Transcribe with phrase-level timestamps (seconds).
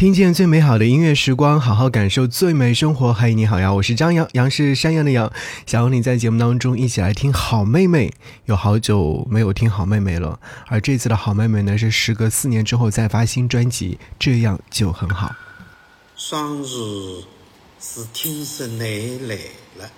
[0.00, 3.12] 听见最美好的音乐时光，好好感受最美生活。
[3.12, 5.30] 嗨，你好呀，我是张扬，杨是山羊的羊，
[5.66, 8.10] 想和你在节目当中一起来听好妹妹。
[8.46, 15.36] 有好久没有听好妹妹了，而这次的好妹妹呢，是时隔四年之后再发新专辑，这样就很好。
[16.16, 16.66] 双日
[17.78, 18.86] 是天生奶
[19.28, 19.36] 来
[19.76, 19.90] 了，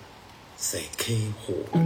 [0.57, 1.79] 才开花。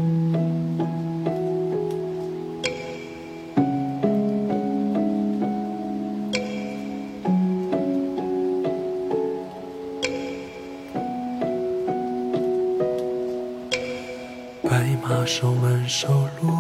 [15.28, 16.08] 马收满收
[16.42, 16.54] 路，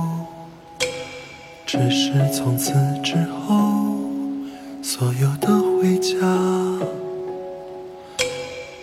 [1.65, 3.95] 只是从此之后，
[4.83, 5.47] 所有的
[5.79, 6.17] 回家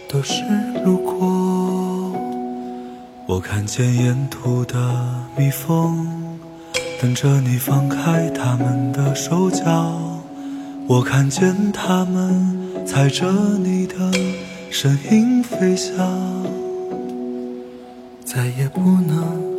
[0.09, 0.42] 都是
[0.83, 2.19] 路过。
[3.27, 6.09] 我看见沿途的蜜蜂，
[6.98, 10.01] 等着你放开它们的手脚。
[10.89, 14.11] 我看见它们踩着你的
[14.70, 15.95] 身影飞翔，
[18.25, 19.53] 再也不能。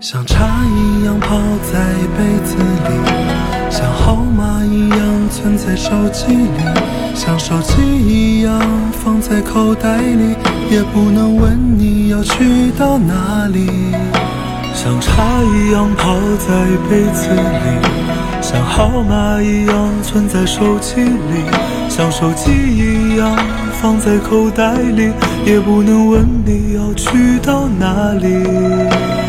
[0.00, 1.36] 像茶一样泡
[1.70, 1.78] 在
[2.16, 4.98] 杯子里，像号码一样
[5.30, 6.48] 存在手机里，
[7.14, 8.58] 像手机一样
[8.92, 10.34] 放在口袋里，
[10.70, 13.68] 也不能问你要去到哪里。
[14.72, 21.44] 像茶一样泡在杯子里，像号码一样存在手机里，
[21.90, 23.36] 像手机一样
[23.82, 25.12] 放在口袋里，
[25.44, 29.19] 也不能问你要去到哪里。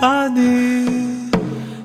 [0.00, 1.30] 把你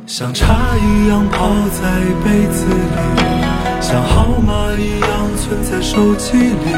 [0.06, 1.88] 像茶一样泡在
[2.26, 3.32] 杯子里，
[3.80, 6.76] 像号码一样存在手机里，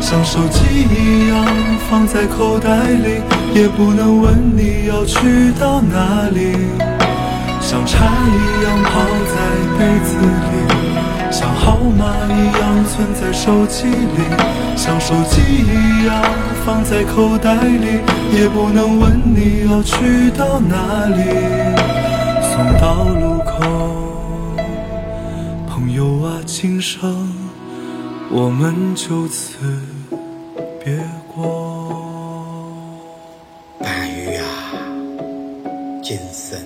[0.00, 1.44] 像手机一样
[1.90, 3.20] 放在口袋里，
[3.52, 6.54] 也不能问你要去到哪里。
[7.60, 9.34] 像茶一样泡在
[9.76, 14.18] 杯子里，像号码一样存在手机里，
[14.76, 16.22] 像手机一样
[16.64, 18.00] 放在口袋里，
[18.32, 21.22] 也不能问你要去到哪里。
[22.42, 23.60] 送到路口，
[25.68, 27.32] 朋友啊，今生
[28.30, 29.58] 我们就此
[30.82, 30.98] 别
[31.34, 31.92] 过。
[33.78, 34.46] 半月啊，
[36.02, 36.58] 今生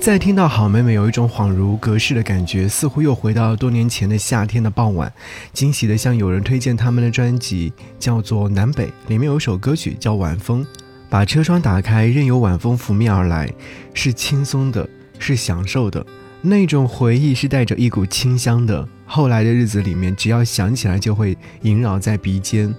[0.00, 5.12] 再听到好妹妹，有一种恍如隔世的感觉，似乎又回到多年前的夏天的傍晚，
[5.52, 10.64] 惊喜的向友人推荐他们的专辑，叫做《南北》，里面有首歌曲叫《晚风》，
[11.10, 13.52] 把车窗打开，任由晚风拂面而来，
[13.92, 16.04] 是轻松的，是享受的，
[16.40, 18.88] 那种回忆是带着一股清香的。
[19.04, 22.74] 后来的日子里面，只要想起来就会萦绕在鼻尖。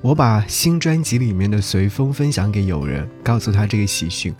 [0.00, 4.34] 我把新专辑里面的《随风》分享给友人，告诉他这个喜讯。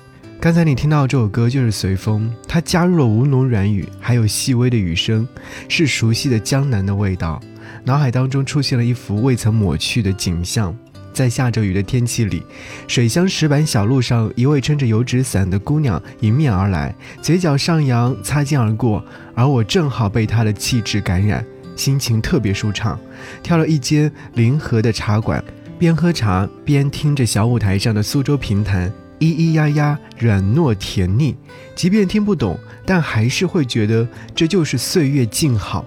[0.44, 5.26] 刚才你听到这首歌就是随风，它加入了吴侬软语，还有细微的雨声，
[5.70, 7.40] 是熟悉的江南的味道。
[7.82, 10.76] 脑海当中出现了一幅未曾抹去的景象，
[11.14, 12.42] 在下着雨的天气里，
[12.86, 19.02] 水乡石板小路上，一位撑着油纸伞的姑娘迎面而来，嘴角上扬，擦肩而过，
[19.34, 21.42] 而我正好被她的气质感染，
[21.74, 23.00] 心情特别舒畅。
[23.42, 25.42] 挑了一间临河的茶馆，
[25.78, 28.92] 边喝茶边听着小舞台上的苏州评弹。
[29.18, 31.34] 咿咿呀呀，软糯甜腻，
[31.74, 35.84] 即便听不懂，但还是会觉得这就是岁月静好。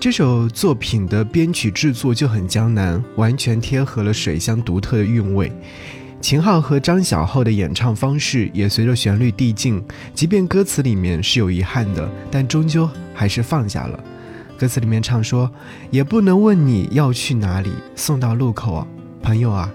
[0.00, 5.50] 这首作品的编曲制作就很江南，完全贴合了水乡独特的韵味。
[6.20, 9.82] 秦昊和张小厚的演唱方式也随着旋律递进，
[10.14, 13.98] 即便歌词里面是有遗憾的，但终究还是放下了。
[14.58, 15.50] 歌词里面唱说
[15.90, 18.86] ：“也不能问你要去哪里，送到路口，
[19.20, 19.72] 朋友啊，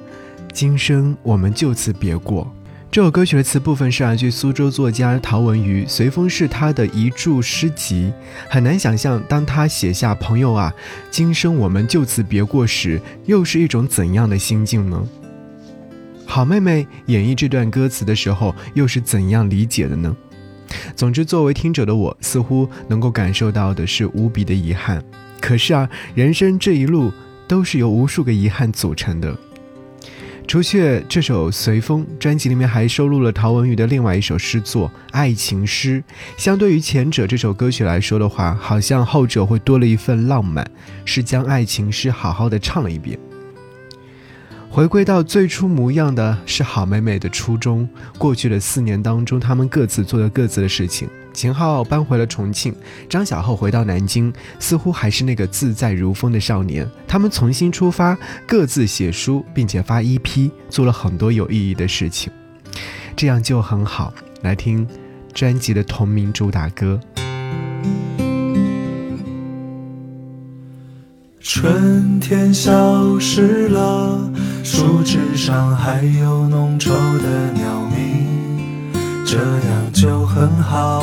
[0.58, 2.52] 今生我们就此别过。”
[2.90, 8.12] 这首歌曲的词部分是来自苏州作家陶文瑜，随风是他的一注诗集。
[8.50, 10.74] 很难想象，当他写下“朋友啊，
[11.12, 15.00] 今生我们就此别过”时，又是一种怎样的心境呢？
[16.26, 20.18] 好妹妹演绎这段歌词的时候，又是怎样理解的呢？
[20.96, 25.04] 总之，作为听者的我，似乎能够感受到的是无比的遗憾。
[25.40, 27.14] 可是啊，人生这一路
[27.48, 29.38] 都是由无数个遗憾组成的。
[30.48, 36.02] 除却这首《随风》专辑里面还收录了陶文瑜的另外一首诗作《爱情诗》。
[36.38, 40.66] 相对于前者这首歌曲来说的话，好像后者会多了一份浪漫，
[41.04, 43.20] 是将爱情诗好好的唱了一遍。
[44.70, 47.88] 回归到最初模样的是好妹妹的初衷。
[48.18, 51.10] 过去的四年当中，他们各自做了各自的事情。
[51.38, 52.74] 秦昊搬回了重庆，
[53.08, 56.90] 张小厚回到南京，似乎还是那个自在如风的少年。
[57.08, 58.18] 他们重新出发，
[58.48, 62.34] 各自写书，并且发 EP，做了很多有意义的事情。
[63.16, 64.12] 这样就很好。
[64.42, 64.88] 来听
[65.32, 67.00] 专辑的同名主打歌。
[71.40, 74.32] 春天消失了。
[74.64, 76.90] 树枝上还有浓稠
[77.22, 78.92] 的鸟鸣，
[79.24, 81.02] 这样就很好，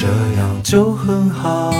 [0.00, 1.72] 这样就很好。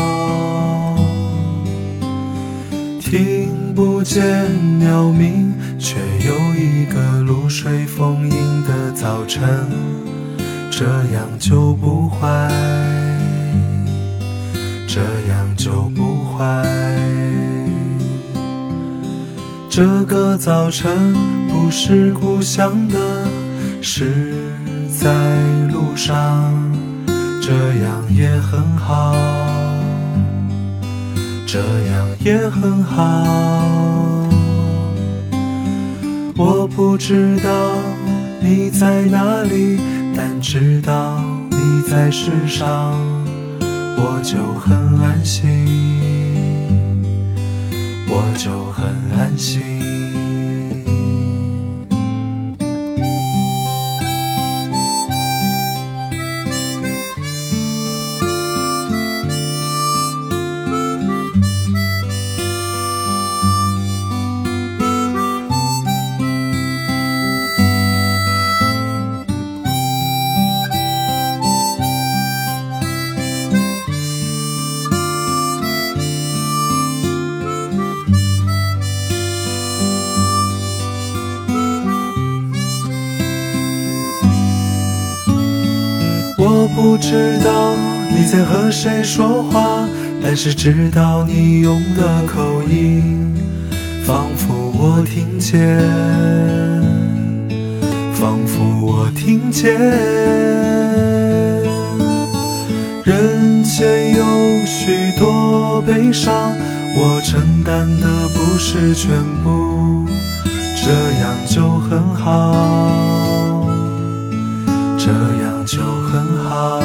[3.01, 4.45] 听不见
[4.81, 5.95] 鸟鸣，却
[6.27, 9.49] 有一个露水丰盈的早晨，
[10.69, 10.85] 这
[11.15, 12.51] 样就不坏，
[14.89, 16.67] 这样就不坏。
[19.71, 21.15] 这个早晨
[21.49, 22.99] 不是故乡的，
[23.81, 24.35] 是
[24.91, 25.09] 在
[25.73, 26.53] 路上，
[27.49, 29.15] 这样也很好，
[31.47, 33.25] 这样也很好。
[36.37, 37.51] 我不知道
[38.43, 39.81] 你在哪里，
[40.15, 42.93] 但知道你在世上，
[43.97, 45.49] 我就很安心。
[48.11, 48.85] 我就很
[49.19, 49.63] 安心。
[88.31, 89.89] 在和谁说话，
[90.23, 93.35] 但是知道你用的口音，
[94.05, 95.81] 仿佛我听见，
[98.13, 99.73] 仿佛我听见。
[103.03, 106.53] 人间有许多悲伤，
[106.97, 109.11] 我承担的不是全
[109.43, 110.07] 部，
[110.77, 110.93] 这
[111.23, 113.67] 样就很好，
[114.99, 115.07] 这
[115.43, 115.79] 样就。
[116.11, 116.81] 很好，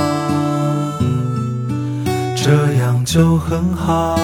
[3.13, 4.15] 就很好，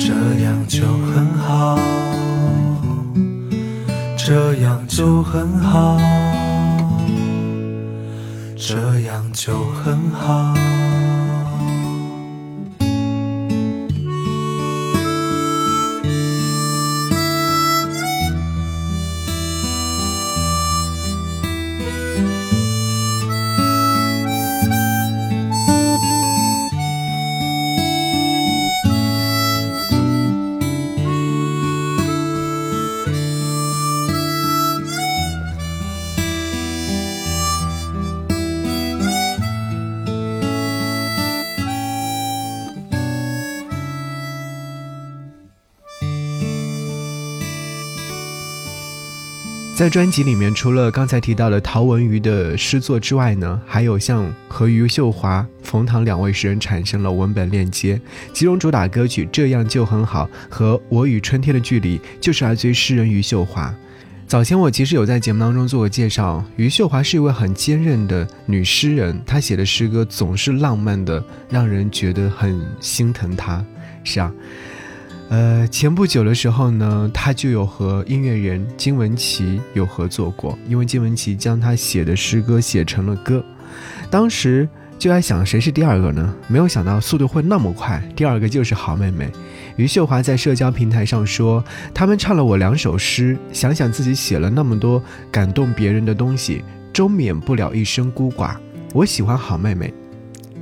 [0.00, 0.08] 这
[0.42, 1.78] 样就很好，
[4.16, 5.98] 这样就很好，
[8.56, 9.52] 这样就
[9.84, 10.54] 很好。
[49.76, 58.00] 在专辑里面，除了刚才提到的陶文瑜的诗作之外呢，还有像和余秀华、冯唐两位诗人产生了文本链接。
[58.32, 63.72] 其中主打歌曲《这样就很好》和《我与春天的距离》就是来自于诗人余秀华。
[64.26, 73.62] 早前我其实有在节目当中做过介绍，余秀华是一位很坚韧的女诗人，她写的诗歌总是浪漫的，让人觉得很心疼她。
[74.02, 74.32] 是啊。
[75.28, 83.44] 呃，前不久的时候呢，他就有和音乐人金文岐有合作过，因为金文岐将他写的诗歌写成了歌。
[84.08, 84.68] 当时
[84.98, 86.32] 就在想谁是第二个呢？
[86.46, 89.28] 没有想到速度会那么快，第二个就是好妹妹。
[89.76, 98.56] 余秀华在社交平台上说：“他们唱了我两首诗，想想自己写了那么多感动别人的东西，终免不了一生孤寡。
[98.94, 99.92] 我喜欢好妹妹。”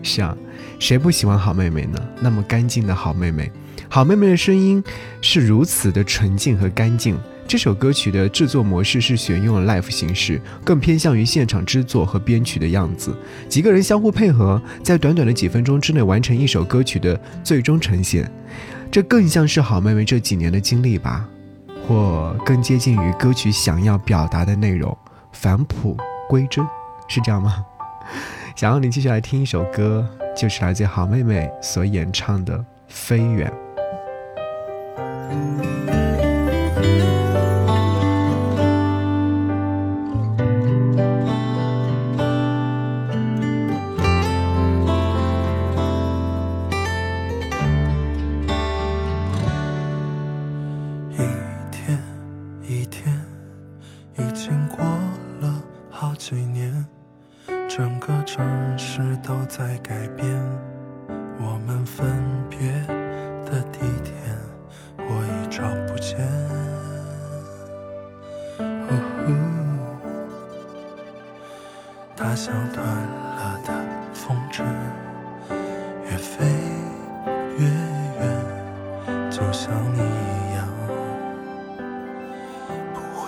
[0.03, 0.37] 是啊，
[0.79, 1.99] 谁不喜欢好妹妹呢？
[2.21, 3.51] 那么干净的好妹妹，
[3.95, 4.83] 好妹妹的声音
[5.21, 7.17] 是如此的纯净和干净。
[7.47, 13.17] 这首歌曲的制作模式是选用了 live 形式，更偏向于现场制作和编曲的样子。
[13.49, 18.29] 几个人相互配合，在短短的几分钟之内完成一首歌曲的最终呈现。
[18.91, 21.25] 这更像是好妹妹这几年的经历吧，
[21.87, 24.99] 或更接近于歌曲想要表达的内容，
[25.31, 25.97] 返璞
[26.29, 26.67] 归真，
[27.07, 27.65] 是这样吗？
[28.57, 30.05] 想要你继续来听一首歌，
[30.37, 32.59] 就是来自好妹妹所演唱的
[32.89, 33.49] 《飞远》。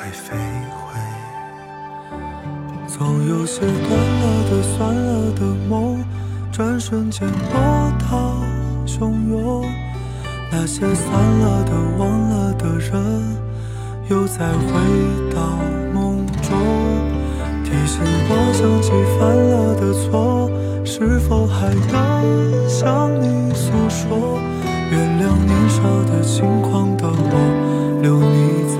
[0.07, 0.37] 会飞
[0.71, 1.01] 回。
[2.87, 5.99] 总有些断了的、算了的梦，
[6.53, 8.37] 转瞬间波涛
[8.87, 9.65] 汹涌；
[10.53, 13.37] 那些散了的、忘了的人，
[14.09, 14.71] 又再回
[15.35, 15.59] 到
[15.93, 16.57] 梦中。
[17.65, 20.49] 提醒我想起犯了的错，
[20.85, 24.39] 是否还能向你诉说？
[24.89, 28.79] 原谅年少的轻狂的我，留你在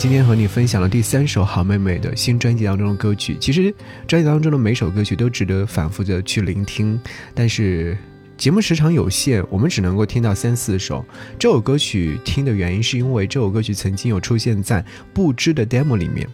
[0.00, 3.36] 今天和你分享了第三首好妹妹的新专辑当中的歌曲。
[3.38, 3.64] 其实
[4.08, 6.98] 专辑当中的每首歌曲都值得反复的去聆听，
[7.34, 7.94] 但是
[8.38, 11.04] 节目时长有限，我们只能够听到三四首。
[11.38, 16.26] 这首歌曲听的原因是因为这首歌曲曾经有出现在不知的 demo 里面。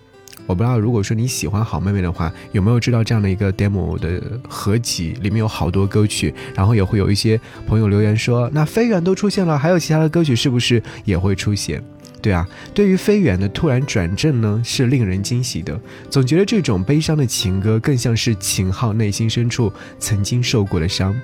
[0.47, 5.11] 我不知道，如果说你喜欢好妹妹的话，有没有知道这样的一个 demo 的合集？
[5.23, 11.83] 里面有好多歌曲，然后也会有一些朋友留言说，那飞远都出现了，还有其他的歌曲是不是也会出现？
[12.27, 15.81] 对啊，对于飞远的突然转正呢，是令人惊喜的。
[16.11, 21.15] 总觉得这种悲伤的情歌，更像是秦昊内心深处曾经受过的伤。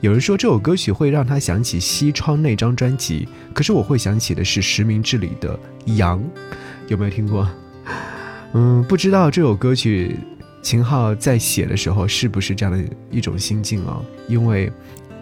[0.00, 5.56] 有人说这首歌曲会让他想起西窗那张专辑，可是我会想起的是实名制里的
[5.96, 6.20] 羊，
[6.88, 7.48] 有没有听过？
[8.54, 10.16] 嗯，不知道这首歌曲
[10.60, 14.02] 秦昊在写的时候是不是这样的一种心境啊？
[14.26, 14.72] 因为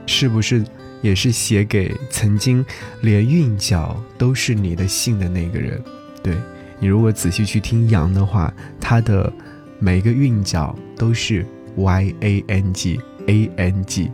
[0.06, 0.64] 是不是？
[1.02, 2.64] 也是写给曾经
[3.02, 5.82] 连韵脚都是你的姓的那个人。
[6.22, 6.34] 对
[6.78, 9.32] 你，如果仔细去听杨的话，他的
[9.78, 14.10] 每一个韵脚都是 y a n g a n g。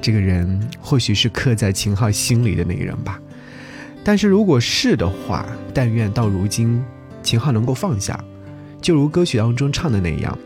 [0.00, 3.20] 这个人或许是刻在秦昊心里的那个人吧。
[4.02, 6.82] 但是如果是的话，但愿到如今
[7.22, 8.18] 秦昊能够放下，
[8.80, 10.38] 就如歌曲当中唱的那样，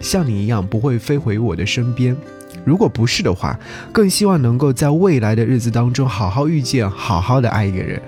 [0.00, 2.16] 像你一样不会飞回我的身边。
[2.64, 3.58] 如果不是的话，
[3.92, 8.00] 更希望能够在未来的日子当中好好遇见，好好的爱一个人，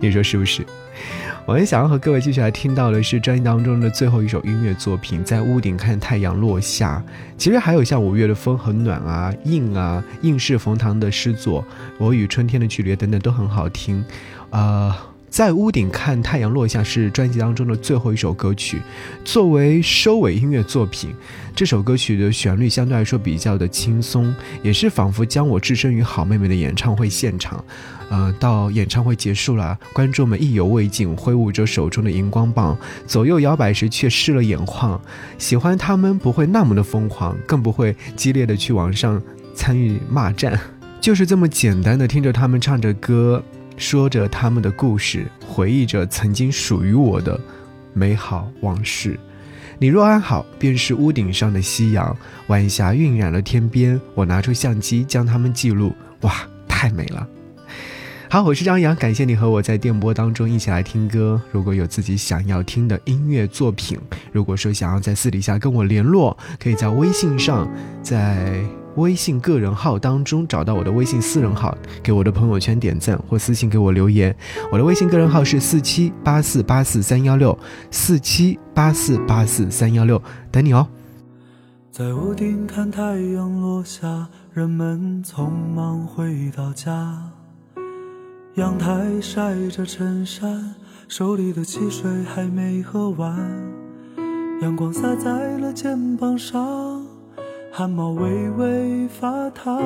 [0.00, 0.64] 你说是不是？
[1.46, 7.02] 我很想要和各位继续来听到的是专辑当中的最后一首音乐作品，在屋顶看太阳落下。
[7.36, 11.62] 其实还有像五月的风很暖啊，应啊，应是冯唐的诗作，
[11.98, 14.02] 我与春天的距离等等都很好听，
[14.50, 15.13] 啊。
[15.34, 18.80] 在屋顶看太阳落下是专辑当中的最后一首歌曲，
[19.24, 21.12] 作为收尾音乐作品，
[21.56, 27.64] 这首歌曲的旋律相对来说比较的轻松，也是仿佛将我置身于好妹妹的演唱会现场。
[28.10, 35.00] 呃，到演唱会结束了，观众们意犹未尽，挥舞着手中的荧光棒，左右摇摆时却湿了眼眶。
[35.36, 39.20] 喜欢他们不会那么的疯狂，更不会激烈的去网上
[39.52, 40.56] 参与骂战，
[41.00, 43.42] 就是这么简单的听着他们唱着歌。
[43.76, 47.38] 说着他们的故事，回忆着曾经属于我的
[47.92, 49.18] 美好往事。
[49.78, 52.16] 你若安好，便是屋顶上的夕阳。
[52.46, 55.92] 晚霞晕染了天边，我拿出相机将它们记录。
[56.20, 56.32] 哇，
[56.68, 57.26] 太美了！
[58.30, 61.40] 好，我是张扬，感谢你和我在电波当中一起来听歌。
[61.50, 63.98] 如果有自己想要听的音乐作品，
[64.32, 67.68] 如果说想要在私底下跟我联络，可以在微信上，
[68.02, 68.64] 在。
[68.96, 74.34] 微信个人号当中找到我的微信私人号，给我的朋友圈点赞或私信给我留言。
[74.70, 77.58] 我的微信个人号是四七八四八四三幺六
[77.90, 80.86] 四七八四八四三幺六，等你哦。
[81.90, 87.22] 在屋顶看太阳落下，人们匆忙回到家，
[88.54, 90.74] 阳台晒着衬衫，
[91.08, 93.38] 手里的汽水还没喝完，
[94.60, 96.93] 阳光洒在了肩膀上。
[97.76, 99.82] 汗毛微微发烫，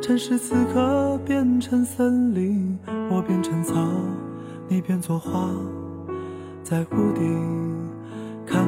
[0.00, 2.78] 城市此刻变成森林，
[3.10, 3.74] 我变成草，
[4.68, 5.50] 你变作花，
[6.62, 7.90] 在屋顶
[8.46, 8.64] 看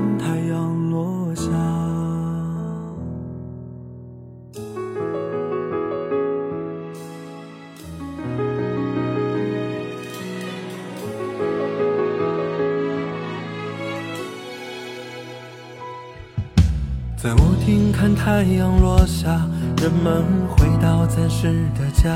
[18.19, 19.41] 太阳落下，
[19.81, 22.15] 人们回到暂时的家。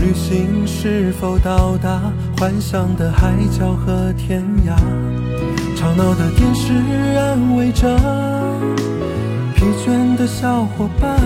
[0.00, 2.00] 旅行是否到达
[2.38, 4.74] 幻想的海角和天涯？
[5.76, 6.72] 吵闹的电视
[7.18, 7.98] 安慰着
[9.54, 11.18] 疲倦的小伙伴。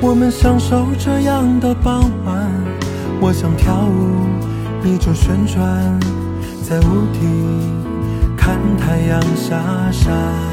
[0.00, 2.50] 我们享受这样的傍晚。
[3.20, 4.26] 我想跳舞，
[4.82, 5.64] 你就旋转
[6.62, 9.62] 在屋顶看太阳下
[9.92, 10.51] 山。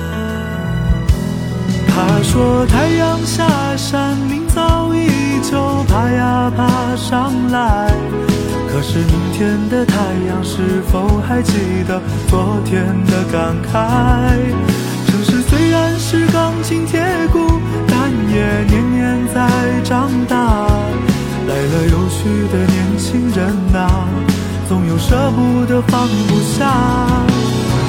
[2.19, 7.89] 他说太阳下山，明早依旧爬呀爬上来。
[8.67, 9.95] 可是明天的太
[10.27, 11.53] 阳是否还记
[11.88, 14.36] 得昨天的感慨？
[15.08, 16.99] 城市虽然是钢筋铁
[17.32, 17.39] 骨，
[17.88, 19.49] 但也年年在
[19.86, 20.67] 长大。
[21.47, 24.05] 来了又去的年轻人啊，
[24.67, 26.69] 总有舍不得放不下。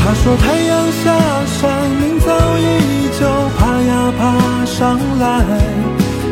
[0.04, 2.62] 他说太阳下山，明早依
[3.09, 3.09] 旧。
[4.20, 5.40] 爬上来，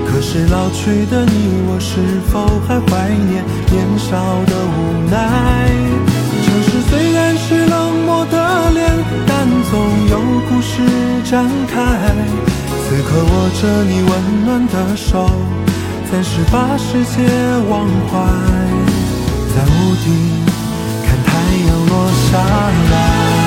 [0.07, 4.13] 可是老去的你我是否还怀念年少
[4.45, 5.17] 的无奈？
[6.45, 8.93] 城市虽然是冷漠的脸，
[9.27, 10.21] 但总有
[10.51, 10.83] 故事
[11.25, 11.81] 展开。
[12.85, 15.31] 此刻握着你温暖的手，
[16.13, 17.25] 暂时把世界
[17.71, 18.21] 忘怀，
[19.49, 20.07] 在屋顶
[21.07, 21.33] 看太
[21.67, 21.93] 阳落
[22.29, 22.37] 下
[22.93, 23.38] 来。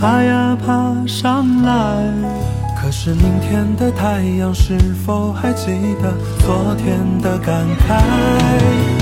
[0.00, 1.72] 爬呀爬上来。
[2.80, 5.66] 可是明天的太阳是否还记
[6.02, 8.00] 得昨天的感慨？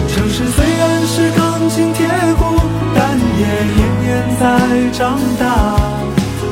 [0.09, 2.61] 城市虽然是钢筋铁骨，
[2.97, 4.09] 但也年年
[4.41, 5.47] 在长大。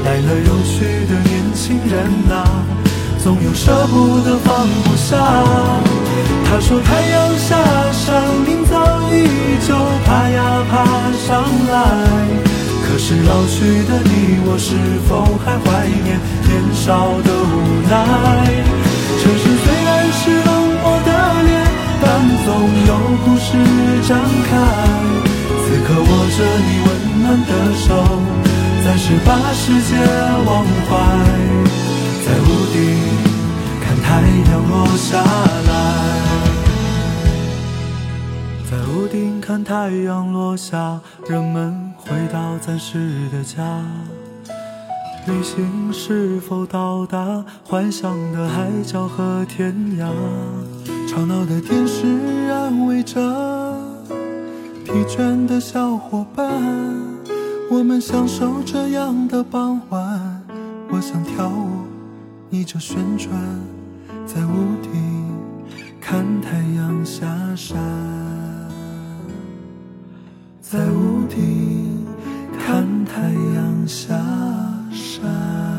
[0.04, 2.46] 来了又去的年轻人啊，
[3.18, 5.16] 总有舍不得放不下。
[6.48, 7.56] 他说太阳下
[7.90, 8.78] 山，明早
[9.10, 9.26] 依
[9.66, 9.74] 旧
[10.06, 10.84] 爬呀爬
[11.26, 12.45] 上来。
[13.08, 14.74] 是老去的你我，是
[15.06, 17.54] 否还怀念年少的无
[17.86, 17.94] 奈？
[19.22, 20.50] 城市虽然是冷
[20.82, 21.10] 漠的
[21.46, 21.54] 脸，
[22.02, 22.04] 但
[22.42, 22.50] 总
[22.90, 22.90] 有
[23.22, 23.54] 故事
[24.08, 24.18] 展
[24.50, 24.50] 开。
[25.62, 26.88] 此刻握着你温
[27.22, 27.94] 暖的手，
[28.84, 29.94] 暂时把世界
[30.44, 30.90] 忘怀，
[32.26, 32.74] 在屋顶
[33.86, 34.18] 看太
[34.50, 35.70] 阳落下来。
[38.68, 43.82] 在屋顶看太阳落下，人们回到暂时的家。
[45.26, 50.08] 旅行是否到达幻想的海角和天涯？
[51.08, 52.06] 吵闹的电视
[52.48, 53.20] 安慰着
[54.84, 56.46] 疲倦的小伙伴。
[57.68, 60.42] 我们享受这样的傍晚。
[60.88, 61.68] 我想跳舞，
[62.48, 63.30] 你就旋转
[64.24, 64.92] 在屋顶
[66.00, 67.76] 看太阳下山。
[70.60, 71.95] 在屋顶
[72.66, 73.20] 看太
[73.54, 74.12] 阳下
[74.90, 75.75] 山。